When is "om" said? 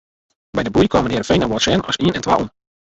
2.41-2.47